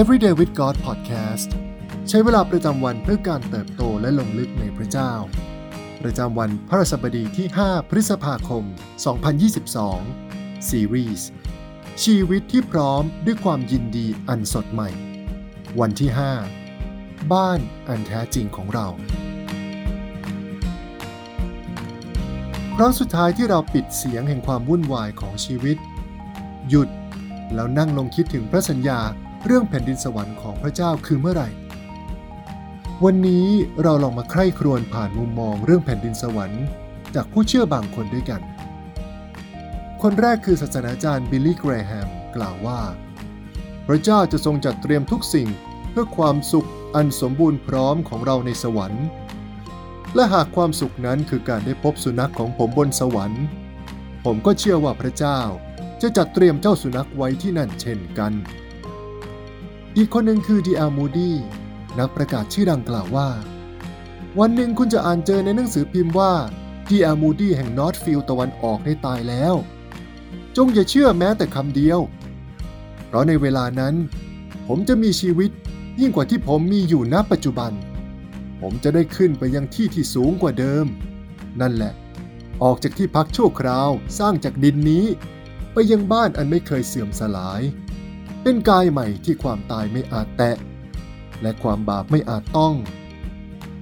[0.00, 1.50] Everyday with God Podcast
[2.08, 5.12] ใช้เวลาประจำวันเพื่อการเติบโตและลงลึกในพระเจ้า
[6.02, 8.64] ประจำวันพระรสบดีที่ 5 พฤษภาคม
[9.86, 11.28] 2022 ซีรีส์
[12.04, 14.90] ชีวิตที่พร้อมด้วยความยินดีอันสดใหม่
[15.80, 16.10] วันที่
[16.70, 18.86] 5 บ้านอันแท้จริงของเรา
[22.76, 25.76] ครั้งสุดท้ายที่เราปิดเสียงแห่งความวุ่นวายของชีวิต
[26.68, 26.88] หยุด
[27.54, 29.00] แล้วนั่งลงคิดถึงพระสัญญา
[29.46, 31.48] เรื่องแผ่นดินสวรรค์ของพระเจ้าคือเมื่อไหร่
[33.04, 33.46] วันนี้
[33.82, 36.64] เราลองมาใคร่ครวญผ่านมุมมองเรื่องแผ่นดินสวรรค์
[37.14, 38.42] จากผู้เชื่อบางคนด้วยกัน
[40.02, 42.80] คนแรกคือศาสนาจารย์บิลลี่แกรแฮมกล่าวว่า
[43.86, 45.48] พระเจ้าจะทรงจัดเตรียมทุกสิ่ง
[45.90, 49.04] เพื่อความสุขอันสมบูรณ์พร้อมของเราในสวรรค์
[50.14, 53.44] และหากความสุขนั้นคือการได้พบสุนัขของผมบนสวรรค์
[54.24, 55.40] ผมก็เชื่อว่าพระเจ้า
[56.02, 58.34] จะจัดเตรียมเจ้าสุนัขไว้ที่นั่นเช่นกัน
[59.96, 61.30] อีกคนหนึ่งคือดีอามูดี
[61.98, 63.28] นักประกาศชื่อดังกล่าวว่า
[64.38, 66.32] วันหนึ่งคุณจะอ่านเจอในหนังสือพิมพ์ว่า
[66.88, 69.54] ดีอามูดีแห่งนอตฟิลตะวันออกได้ตายแล้ว
[70.56, 72.00] จงอย่าเชื่อแม้แต่คำเดียว
[73.06, 73.94] เพราะในเวลานั้น
[74.66, 75.50] ผมจะมีชีวิต
[76.00, 77.72] ยิ่งกว่าที่ผมมีอยู่ณปัจจุบัน
[78.60, 80.86] ผมจะได้ขึ้นไปยังที่ที่สูงกว่าเดิม
[81.60, 81.92] นั่นแหละ
[82.62, 85.04] ออกจากที่พักชั่วคราวสร้างจากดินนี้
[85.72, 87.62] ไปยังบ้านอันไม่เคยเสื่อมสลาย
[88.42, 90.56] เป็นกายใหม่ที่ความตายไม่อาจแตะ
[91.42, 92.74] และความบาปไม่อาจต้อง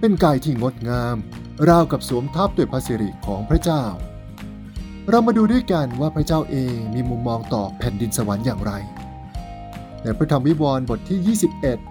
[0.00, 1.16] เป็นกายที่งดงาม
[1.68, 3.84] ราวกับสวมทับด้วยพระสิริของพระเจ้า
[5.08, 8.72] เรามาดูด้วยกันว่าพระเจ้าเองมีมุมมองต่อแผ่นดินสวรรค์อย่างไร
[10.02, 11.36] ในพระธรรมวิวรณ์บทที่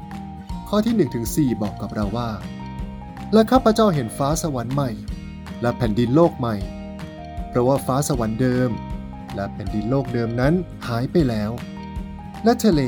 [0.05, 2.29] 21 ข้อที่1ถึง4บอกกับเราว่า
[3.33, 4.89] และข้าพเจ้าเห็นฟ้าสวรรค์ใหม่
[5.61, 6.55] และแผ่นดินโลกใหม่
[7.49, 8.69] เพราะว่าฟ้าสวรรค์เดิม
[9.35, 10.53] และแผ่นดินโลกเดิมนั้น
[10.87, 11.51] หายไปแล้ว
[12.43, 12.81] และทะเล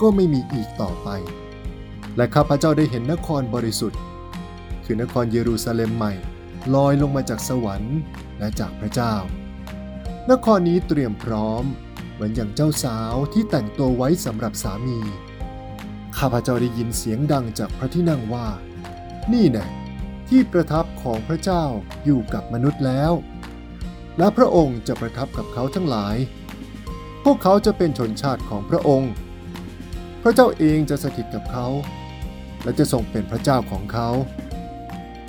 [0.00, 1.08] ก็ไม่มีอีกต่อไป
[2.16, 4.00] และข้าพเจ้าได้เห็นนครบริสุทธิ์
[4.84, 6.12] คือนครเยรูซาเล็มใหม่
[6.74, 7.98] ลอยลงมาจากสวรรค์
[8.38, 9.14] และจากพระเจ้า
[10.30, 11.64] นครนี้เตรียมพร้อม
[12.12, 14.98] เหมือนอย่างเจ้าสาวที่แต่งตัวไว้สำหรับสามี
[16.18, 18.46] ข้าพเจ้าได้ยินเสียงดังจากพระที่นั่งว่า
[19.32, 19.66] นี่แน่
[20.28, 21.64] ที่ประทับของพระเจ้า
[22.04, 23.12] อยู่กับมนุษย์แล้ว
[24.18, 26.16] และพระองค์จะประทับกับเขาทั้งหลาย
[27.24, 29.12] พวกเขาจะเป็นชนชาติของพระองค์
[30.22, 31.66] พระเจ้าเองจะสถิตกับเขา
[32.62, 34.08] และจะทรงเป็นพระเจ้าของเขา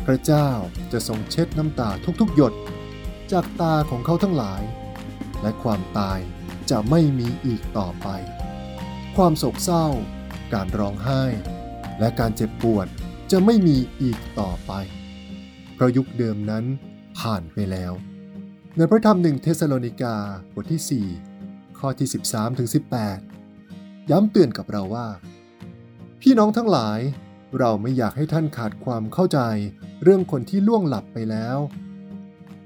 [0.06, 0.50] พระเจ้า
[0.92, 1.90] จะทรงเช็ดน้ำตา
[2.22, 2.54] ทุกๆ หยด
[3.32, 4.62] จากตาของเขาทั้งหลาย
[5.42, 6.20] และความตาย
[6.70, 8.08] จะไม่มีอีกต่อไป
[9.16, 9.86] ความโศกเศร้า
[10.54, 11.24] การร้องไห้
[12.00, 12.88] และการเจ็บปวด
[13.32, 14.72] จะไม่มีอีกต่อไป
[15.74, 16.66] เพราะยุคเดิมนั้น
[17.20, 17.94] ผ่านไปแล้ว
[18.78, 20.16] ในพระธรรมหนึ่งเทสโลนิกา
[20.54, 21.33] บทที่ 4
[21.86, 22.70] ข้อที่ 13ถึง
[23.40, 25.08] 18 ย้ำเตือนกับเราว่า
[26.22, 27.00] พี่น้องทั้งหลาย
[27.60, 29.40] เราไม่อยากให้ท่านขาดความเข้าใจ
[30.04, 31.58] เรื่องคนที่ล่วงหลับไปแล้ว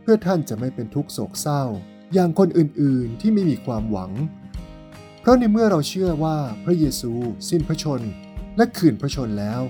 [0.01, 1.63] เพื่อท่านจะไม่เป็นทุกข์โศกเศร้า
[2.13, 4.11] อย่างคนอื่นๆที่ไม่มีความหวัง
[5.19, 7.11] เพราะในเมื่อเราเชื่อว่าพระเยซู
[7.49, 8.01] สิ้นพระชน
[8.57, 9.61] และคืนพระชนแล้ว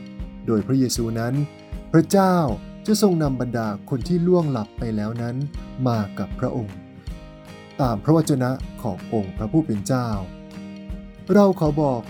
[0.47, 1.33] โดยพระเยซูนั้น
[1.93, 2.35] พระเจ้า
[2.87, 5.35] จะทรงนำบรรดาคนที่ล่วงหลับไปแล้วนั้น
[5.87, 6.77] มากับพระองค์
[7.81, 8.51] ตามพระวจนะ
[8.81, 10.09] ขององค์พระผู้เป็นเจ้า
[11.33, 12.01] เราขอบอก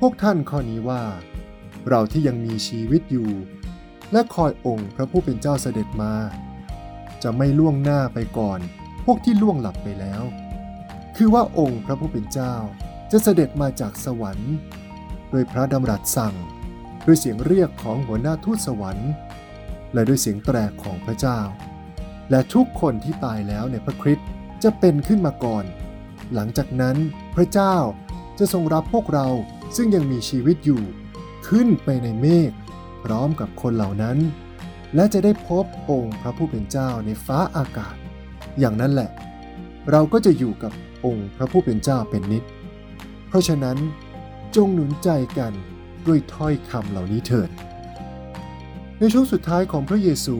[0.00, 1.02] พวกท่านข้อนี้ว่า
[1.88, 3.30] เราที่ยังมีชีวิตอยู่
[4.12, 6.14] และคอยองค์พระผู้เป็นเจ้าเสด็จมา
[7.22, 8.60] จะไม่ล่วงหน้าไปก่อน
[9.04, 10.22] พวกที่ล่วงหลับไปแล้ว
[11.16, 12.54] คือว่าองค์พระผู้เป็นเจ้า
[13.10, 14.54] จะเสด็จมาจากสวรรค์
[15.30, 16.34] โดยพระดำรัสสั่ง
[17.06, 19.10] ด้วยเสียงเรียกของหัวหน้าทูตสวรรค์
[19.92, 21.38] และด้วยเสียงแตรของพระเจ้า
[22.30, 24.28] และทุกคนที่ตายแล้วในพระคริสต์
[24.66, 25.64] จะเป็นขึ้นมาก่อน
[26.34, 26.96] หลังจากนั้น
[27.34, 27.76] พระเจ้า
[28.38, 29.28] จะทรงรับพวกเรา
[29.76, 30.82] ซึ่งยังมีชีวิตอยู่
[31.48, 32.50] ขึ้นไปในเมฆ
[33.04, 34.18] พร้อมกับคนเหล่านั้น
[34.94, 37.96] และจะได้พบองค์พระผู้เป็นเจ้าในฟ้าอากาศ
[38.58, 39.10] อย่างนั้นแหละ
[39.90, 40.72] เราก็จะอยู่กับ
[41.04, 42.44] องค์พระผู้เป็นเจ้าเป็นนิจ
[43.28, 43.78] เพราะฉะนั้น
[44.56, 45.08] จงหนุนใจ
[45.38, 45.52] กัน
[46.06, 47.50] ด้วยถ้อยคำเหล่านี้เถิด
[48.98, 50.36] ในช่วงสุดท้ายของพระเยซู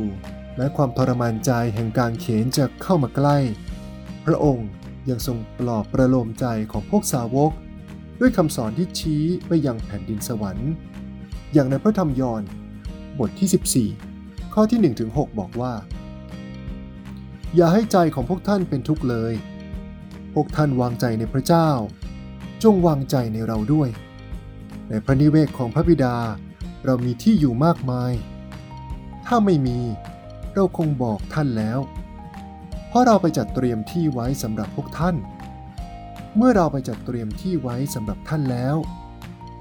[0.58, 3.38] และความทรมานใจแห่งการเขนจะเข้ามาใกล้
[4.26, 4.68] พระองค์
[5.10, 7.52] ยังทรงปลอบประโลมใจของพวกสาวก
[8.20, 10.70] ด้วยคำสอนที่ชี้ไปยังแผ่นดินสวรรค์
[11.52, 12.42] อย่างในพระธรรมยอห์น
[13.18, 15.72] บทที่ 14 ข้อที่1ถึง6บอกว่า
[17.56, 19.32] อย่าให้ใจของพวกท่านเป็นทุกข์เลย
[20.34, 21.68] พวกท่านวางใจในพระเจ้า
[22.62, 23.88] จงวางใจในเราด้วย
[24.88, 26.16] ในพระนิเวศของพระบิดา
[26.84, 28.12] เรามีที่อยู่มากมาย
[29.26, 29.78] ถ้าไม่มี
[30.54, 31.78] เราคงบอกท่านแล้ว
[32.88, 35.16] เพราะเราไปจัดเตรียมที่ไว้สำหรับพวกท่าน
[36.36, 38.76] เมื่อเราไปจัดเตรียมที่ไว้สำหรับท่านแล้ว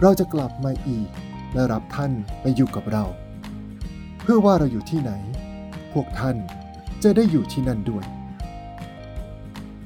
[0.02, 1.10] เราจะกลับมาอีก
[1.54, 2.12] และรับท่าน
[2.42, 3.06] ไปอยู่กับเรา
[4.22, 5.12] เพื่อว่าเราอยู่ที่ไหน
[5.94, 6.38] พวกท่าน
[7.04, 8.06] จะได้อยู่ที่นั่นด้วย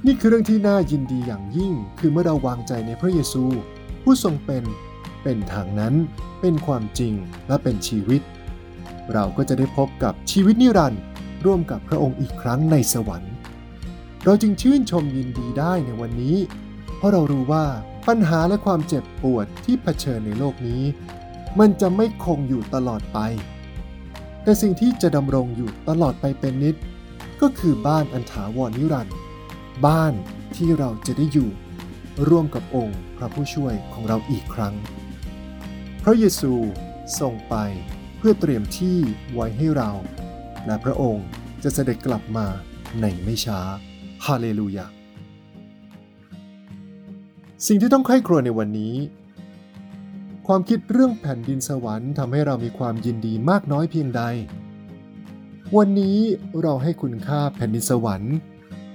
[0.06, 3.44] นี่คือเรื่องที่น่ายินดีอย่างยิ่ง คือเมื่อเราวางใจในพระเยซู
[4.04, 4.64] ผู้ทรงเป็น
[5.24, 5.94] เป็นทางนั้น
[6.42, 7.14] เป็นความจริง
[7.48, 8.22] และเป็นชีวิต
[9.14, 11.02] เราก็จะได้พบกับชีวิตนิรันดร์
[11.46, 13.34] ร่วมกับพระองค์อีกครั้งในสวรรค์
[14.26, 16.38] เราจึงชื่นชมยินดีได้ในวันนี้
[16.98, 17.66] เพราะเรารู้ว่า
[18.08, 20.84] ปัญหาและความเจ็บปวดที่เผชิญในโลกนี้
[21.60, 23.20] มันจะไม่คงอยู่ตลอดไป
[24.44, 26.76] แต่สิ่งที่จะดำรงอยู่ตลอดไปเป็นนิด
[27.42, 29.18] ก็คือบ้านอันถาวรนิรันดร์
[29.86, 30.14] บ้าน
[30.56, 31.50] ที่เราจะได้อยู่
[32.28, 34.74] ร่วมกับองค์พระผู้ช่วยของเราอีกครั้ง
[36.04, 36.54] พระเยซู
[37.20, 37.56] ทรงไป
[38.18, 38.98] เพื่อเตรียมที่
[39.34, 39.92] ไว้ให้เรา
[40.66, 41.26] และพระองค์
[41.64, 42.46] จะเสด็จกลับมา
[43.02, 43.60] ในไม่ช้า
[44.26, 44.86] ฮาเลลูยา
[47.68, 48.96] สิ่งที่ต้องใคร่ครวญในวันนี้
[50.48, 54.22] ความคิดเรื่องแผ่นดินสวรรค์ทำให้เรามีความยินดีมากน้อยเพียงใด
[55.78, 56.18] วันนี้
[56.62, 58.36] เราให้คุณค่าแผ่นดินสวรรค์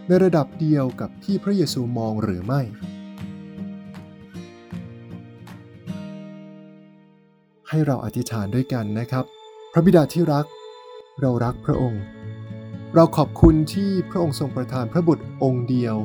[0.07, 2.61] ในระดับเดียวกับที่พระเยซูมองหรือไม่
[7.69, 9.25] ให้เราอธิษฐานด้วยกันนะครับ
[9.73, 10.47] พระบิดาที่รัก
[11.23, 12.03] เรารักพระองค์
[12.95, 15.97] เราขอบคุณที่พระองค์ทรงประทานพระบุตรองค์เดียว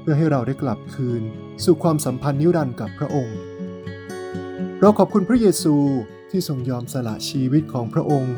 [0.00, 1.22] เพื่อให้เราได้กลับคืน
[1.64, 3.36] สู่ความสัมพันธ์นิรันดร์กับพระองค์
[4.80, 5.74] เราขอบคุณพระเยซู
[6.30, 8.36] ที่ทรงยอมสละชีวิตของพระองค์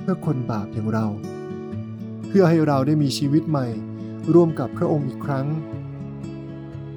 [0.00, 1.06] เพื่อคนบาปอย่างเรา
[2.28, 3.66] เพื่อให้เราได้มีชีวิตใหม่
[4.34, 5.46] ร่วมกับพระองค์อีกครั้ง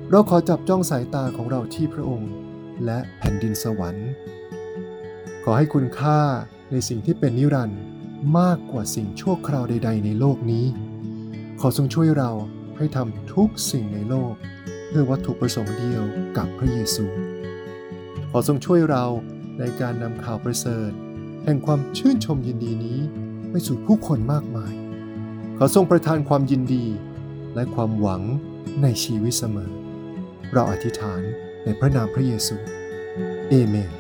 [0.10, 2.32] เราขอจับจ้องสายตาของเราที่พระองค์
[2.86, 4.10] และแผ่นดินสวรรค์
[5.44, 6.20] ขอให้คุณค่า
[6.72, 7.82] ในสิ่งที่เป็นนิรันดร์
[8.40, 10.66] มากกว่าสิ่งชั่วคราวใด ๆ ในโลกนี้
[11.60, 12.32] ขอทรงช่วยเรา
[12.78, 14.34] ให้ทำทุกสิ่งในโลก
[14.88, 16.04] เพื่อวัตถุประสงค์เดียว
[16.38, 17.06] กับพระเยซู
[18.32, 19.06] ขอทรงช่วยเรา
[19.60, 20.92] ในการนำข่าวประเสริฐ
[21.44, 23.00] แห่งความชื่นชมยินดีนี้
[23.50, 24.74] ไปสู่ผู้คนมากมาย
[25.58, 26.86] ขอทรงประทานความยินดี
[27.56, 28.24] และความหวัง
[28.82, 29.72] ในชีวิตเสมอ
[30.54, 31.22] เราอธิษฐาน
[31.64, 32.56] ในพระนามพระเยซู
[33.50, 33.92] เอเมน